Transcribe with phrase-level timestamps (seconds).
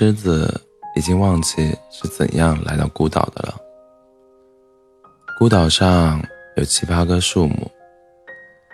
[0.00, 0.48] 狮子
[0.94, 3.56] 已经忘记是怎样来到孤岛的了。
[5.36, 6.22] 孤岛上
[6.54, 7.68] 有七八棵树木，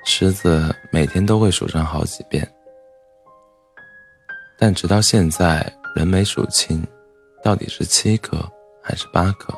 [0.05, 2.47] 狮子每天都会数上好几遍，
[4.59, 5.67] 但直到现在
[5.97, 6.87] 仍没数清，
[7.43, 8.37] 到底是七棵
[8.83, 9.51] 还是八棵。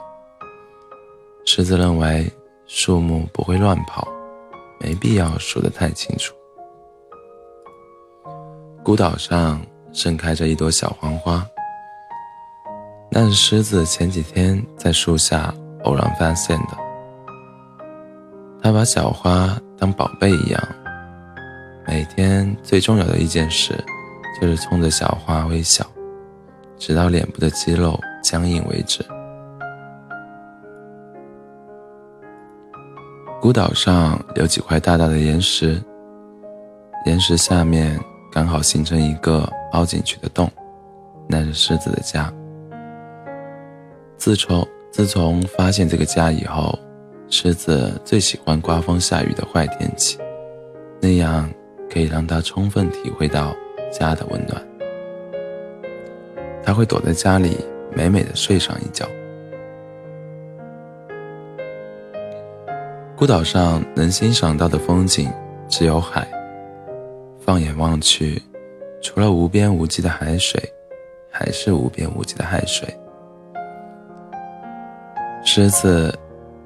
[1.47, 2.33] 狮子认为
[2.69, 4.07] 树木不会乱跑，
[4.79, 6.33] 没必要数得太清楚。
[8.85, 9.61] 孤岛上
[9.93, 11.45] 盛开着一朵小黄花，
[13.19, 15.51] 那是狮子前几天在树下
[15.85, 16.77] 偶然发现的。
[18.61, 20.63] 他把小花当宝贝一样，
[21.87, 23.83] 每天最重要的一件事
[24.39, 25.83] 就是冲着小花微笑，
[26.77, 29.03] 直到脸部的肌肉僵硬为止。
[33.41, 35.83] 孤岛上有几块大大的岩石，
[37.07, 37.99] 岩石下面
[38.31, 40.51] 刚好形成一个凹进去的洞，
[41.27, 42.31] 那是狮子的家。
[44.27, 46.77] 自从自从发现这个家以后。
[47.29, 50.19] 狮子最喜欢刮风下雨的坏天气，
[51.01, 51.49] 那样
[51.89, 53.55] 可以让它充分体会到
[53.93, 54.61] 家的温暖。
[56.63, 57.57] 它会躲在家里
[57.93, 59.09] 美美的睡上一觉。
[63.17, 65.29] 孤岛上能欣赏到的风景
[65.69, 66.29] 只有海，
[67.41, 68.41] 放眼望去，
[69.03, 70.61] 除了无边无际的海水，
[71.29, 72.89] 还是无边无际的海水。
[75.47, 76.13] 狮子。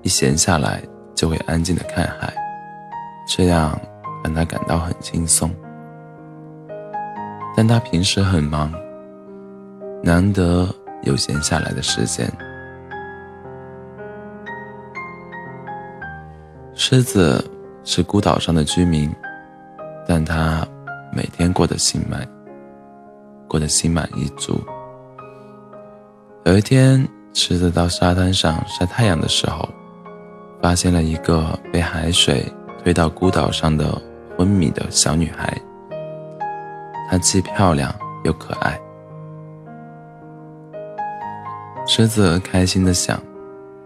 [0.02, 0.82] 一闲下来，
[1.14, 2.32] 就会安静的看海，
[3.28, 3.78] 这样
[4.24, 5.54] 让他感到很轻松。
[7.54, 8.72] 但他平时很忙，
[10.02, 10.66] 难得
[11.02, 12.26] 有闲下来的时间。
[16.74, 17.44] 狮子
[17.84, 19.14] 是孤岛上的居民，
[20.08, 20.66] 但他
[21.12, 22.26] 每天过得心满，
[23.46, 24.58] 过得心满意足。
[26.46, 29.68] 有一天，狮子到沙滩上晒太阳的时候。
[30.62, 32.44] 发现了一个被海水
[32.84, 33.90] 推到孤岛上的
[34.36, 35.58] 昏迷的小女孩，
[37.08, 37.90] 她既漂亮
[38.24, 38.78] 又可爱。
[41.86, 43.18] 狮子开心的想：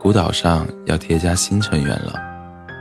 [0.00, 2.20] 孤岛上要添加新成员了，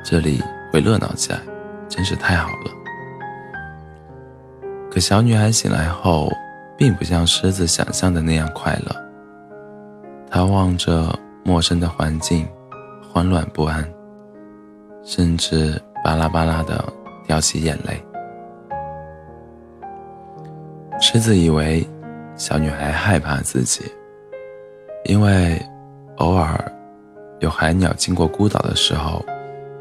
[0.04, 0.42] 这里
[0.72, 1.40] 会热闹起来，
[1.88, 2.72] 真是太好了。
[4.90, 6.32] 可小女孩醒来后，
[6.76, 9.03] 并不像狮子想象的那样快乐。
[10.34, 11.14] 他望着
[11.44, 12.48] 陌生的环境。
[13.14, 13.88] 慌乱不安，
[15.04, 16.84] 甚至巴拉巴拉的
[17.28, 18.04] 掉起眼泪。
[21.00, 21.88] 狮子以为
[22.36, 23.84] 小女孩害怕自己，
[25.06, 25.62] 因为
[26.18, 26.60] 偶尔
[27.40, 29.24] 有海鸟经过孤岛的时候，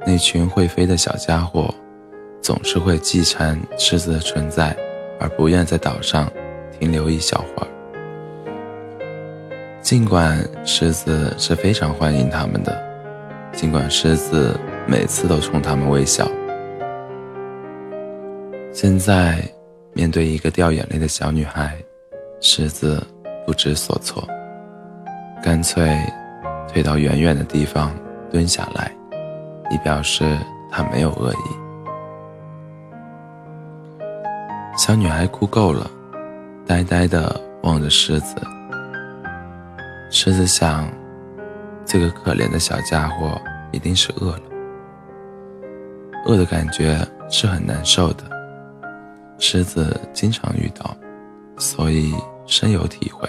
[0.07, 1.75] 那群会飞的小家伙
[2.43, 4.77] 总是会记馋狮子的存在，
[5.19, 6.31] 而不愿在岛上
[6.79, 7.72] 停留一小会儿。
[9.92, 12.82] 尽管狮子是非常欢迎他们的。
[13.53, 16.26] 尽管狮子每次都冲他们微笑，
[18.72, 19.44] 现在
[19.92, 21.76] 面对一个掉眼泪的小女孩，
[22.41, 23.06] 狮子
[23.44, 24.26] 不知所措，
[25.42, 25.94] 干脆
[26.72, 27.94] 退到远远的地方
[28.30, 28.91] 蹲下来，
[29.70, 30.38] 以表示
[30.70, 31.36] 他没有恶意。
[34.78, 35.91] 小女孩哭够了，
[36.66, 38.36] 呆呆地望着狮子。
[40.12, 40.87] 狮子想。
[41.84, 43.39] 这个可怜的小家伙
[43.73, 44.43] 一定是饿了，
[46.25, 46.97] 饿的感觉
[47.28, 48.22] 是很难受的。
[49.39, 50.97] 狮子经常遇到，
[51.59, 52.15] 所以
[52.47, 53.28] 深有体会。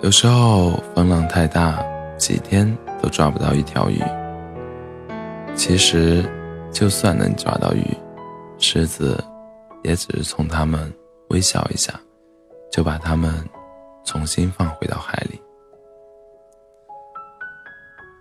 [0.00, 1.84] 有时候风浪太大，
[2.16, 2.66] 几天
[3.02, 4.02] 都抓不到一条鱼。
[5.54, 6.24] 其实，
[6.72, 7.84] 就算能抓到鱼，
[8.58, 9.22] 狮子
[9.82, 10.90] 也只是冲它们
[11.28, 11.92] 微笑一下，
[12.70, 13.32] 就把它们。
[14.08, 15.42] 重新放回到海里。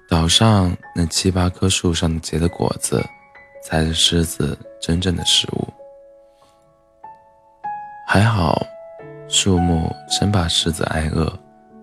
[0.10, 3.06] 岛上那七八棵树上结的果子，
[3.64, 5.68] 才是狮子真正的食物。
[8.08, 8.66] 还好，
[9.28, 11.32] 树木生怕狮子挨饿，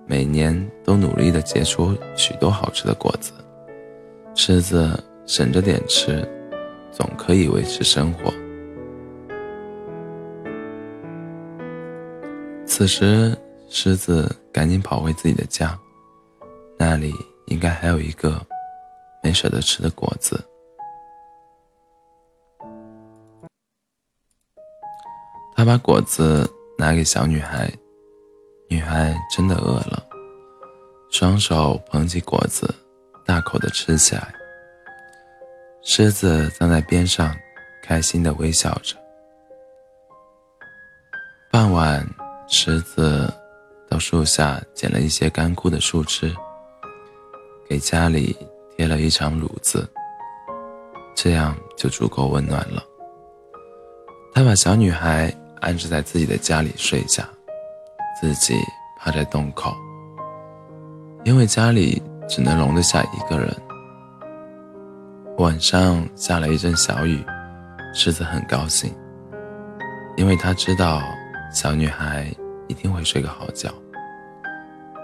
[0.04, 3.32] 每年都努力的结出许多好吃的果子。
[4.34, 6.28] 狮子省着点吃，
[6.90, 8.32] 总可以维持生活。
[12.82, 13.38] 此时。
[13.74, 15.78] 狮子赶紧跑回自己的家，
[16.76, 17.14] 那里
[17.46, 18.44] 应该还有一个
[19.22, 20.38] 没舍得吃的果子。
[25.54, 26.46] 他把果子
[26.76, 27.72] 拿给小女孩，
[28.68, 30.04] 女孩真的饿了，
[31.10, 32.68] 双手捧起果子，
[33.24, 34.34] 大口的吃起来。
[35.82, 37.34] 狮子站在边上，
[37.82, 38.96] 开心的微笑着。
[41.50, 42.06] 傍晚，
[42.54, 43.32] 狮子
[43.88, 46.30] 到树下捡了一些干枯的树枝，
[47.66, 48.36] 给家里
[48.76, 49.88] 贴了一张褥子，
[51.14, 52.84] 这样就足够温暖了。
[54.34, 57.26] 他把小女孩安置在自己的家里睡下，
[58.20, 58.54] 自己
[58.98, 59.74] 趴在洞口，
[61.24, 63.50] 因为家里只能容得下一个人。
[65.38, 67.24] 晚上下了一阵小雨，
[67.94, 68.94] 狮子很高兴，
[70.18, 71.02] 因为他知道
[71.50, 72.30] 小女孩
[72.72, 73.70] 一定会睡个好觉，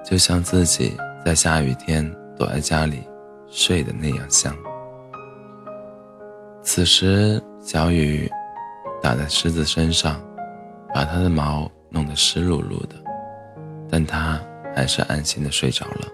[0.02, 3.02] 就像自己在下雨天躲在家里
[3.46, 4.56] 睡的那样香。
[6.62, 8.26] 此时，小雨。
[9.00, 10.20] 打在狮子身上，
[10.92, 12.96] 把它的毛弄得湿漉漉的，
[13.88, 14.40] 但它
[14.74, 16.08] 还是安心的睡着了。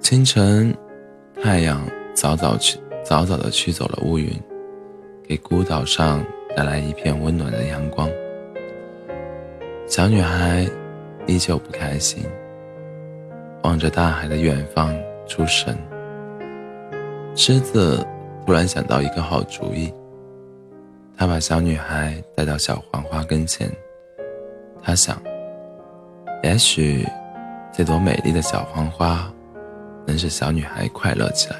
[0.00, 0.74] 清晨，
[1.42, 4.32] 太阳早早去早早的驱走了乌云，
[5.22, 6.24] 给孤岛上
[6.56, 8.08] 带来一片温暖的阳光。
[9.92, 10.66] 小女孩
[11.26, 12.24] 依旧不开心，
[13.62, 14.90] 望着大海的远方
[15.28, 15.76] 出神。
[17.36, 18.02] 狮子
[18.46, 19.92] 突然想到一个好主意。
[21.14, 23.70] 他把小女孩带到小黄花跟前，
[24.82, 25.22] 他想，
[26.42, 27.06] 也许
[27.70, 29.30] 这朵美丽的小黄花
[30.06, 31.56] 能使小女孩快乐起来，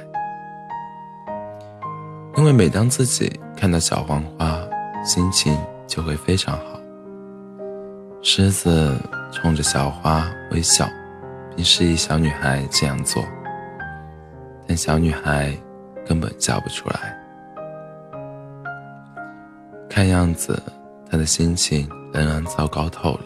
[2.39, 4.59] 因为每当自己看到小黄花，
[5.05, 5.55] 心情
[5.87, 6.82] 就会非常好。
[8.25, 8.97] 狮子
[9.33, 10.89] 冲着小花微笑，
[11.57, 13.25] 并示意小女孩这样做，
[14.65, 15.53] 但小女孩
[16.07, 17.19] 根本叫不出来。
[19.91, 20.63] 看样子，
[21.11, 23.25] 他的心情仍然糟糕透了。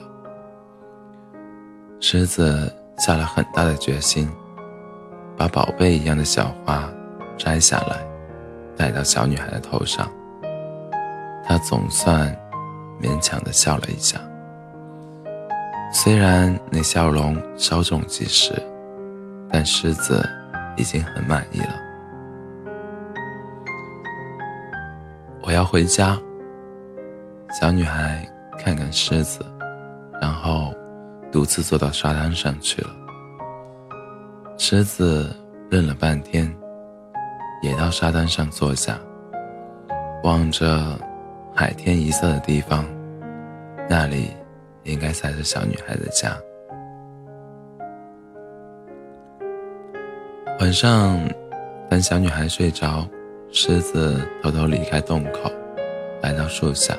[2.00, 4.26] 狮子下了很大的决心，
[5.36, 6.90] 把宝贝一样的小花
[7.36, 8.02] 摘下来，
[8.74, 10.10] 戴到小女孩的头上。
[11.44, 12.34] 他总算
[12.98, 14.18] 勉强的笑了一下，
[15.92, 18.52] 虽然那笑容稍纵即逝，
[19.50, 20.28] 但狮子
[20.76, 21.74] 已经很满意了。
[25.42, 26.18] 我要回家。
[27.58, 28.28] 小女孩
[28.58, 29.40] 看看狮子，
[30.20, 30.74] 然后
[31.32, 32.90] 独自坐到沙滩上去了。
[34.58, 35.34] 狮子
[35.70, 36.54] 愣了半天，
[37.62, 38.98] 也到沙滩上坐下，
[40.24, 40.98] 望着
[41.54, 42.84] 海天一色的地方，
[43.88, 44.35] 那里
[44.86, 46.36] 应该才是小女孩的家。
[50.60, 51.20] 晚上，
[51.90, 53.06] 等小女孩睡着，
[53.52, 55.52] 狮子偷偷离开洞口，
[56.22, 56.96] 来到树下。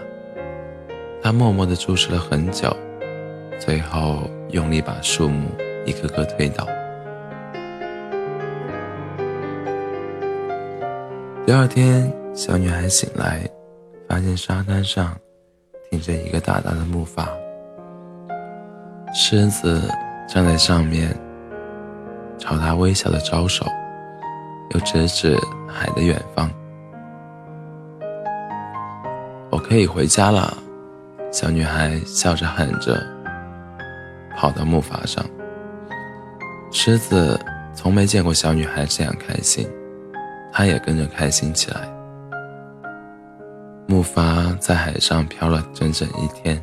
[1.24, 2.76] 他默默地注视了很久，
[3.60, 5.50] 最后用力把树木
[5.86, 6.68] 一个个推倒。
[11.46, 13.50] 第二天，小女孩醒来，
[14.08, 15.18] 发现沙滩上
[15.90, 17.28] 停着一个大大的木筏，
[19.20, 19.92] 狮子
[20.28, 21.10] 站在上面，
[22.38, 23.66] 朝她微笑的招手，
[24.70, 25.36] 又指指
[25.68, 26.48] 海的远方
[29.50, 30.56] ：“我可以回家了。”
[31.34, 33.04] 小女孩笑着喊着，
[34.38, 35.26] 跑到木筏上。
[36.72, 37.40] 狮子
[37.74, 39.68] 从没见过小女孩这样开心，
[40.54, 41.90] 它也跟着开心起来。
[43.88, 46.62] 木筏在海上漂了整整一天。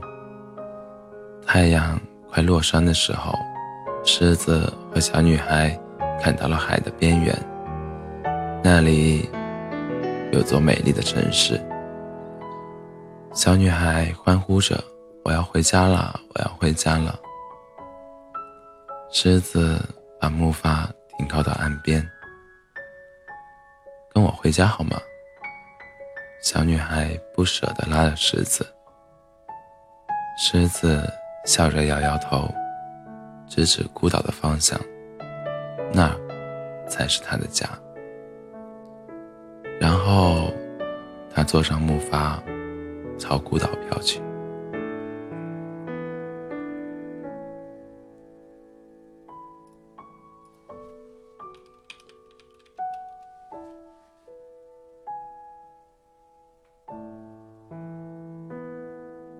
[1.45, 2.01] 太阳
[2.35, 3.33] 快落山的时候，
[4.03, 5.71] 狮子和小女孩
[6.21, 7.33] 看到了海的边缘，
[8.61, 9.31] 那里
[10.33, 11.65] 有座美丽的城市。
[13.33, 14.83] 小女孩欢呼着
[15.25, 17.17] ：“我要回家了，我要回家了。”
[19.13, 19.81] 狮子
[20.21, 22.05] 把木筏停靠到岸边
[24.13, 25.01] ，“跟我回家好吗？”
[26.43, 28.67] 小女孩不舍得拉着狮子。
[30.37, 31.09] 狮子
[31.45, 32.49] 笑着摇摇头，
[33.47, 34.81] 指指孤岛的方向，
[35.93, 36.15] 那
[36.89, 37.69] 才是他的家。
[39.81, 40.53] 然后，
[41.33, 42.39] 他坐上木筏。
[43.17, 44.21] 朝孤岛飘去。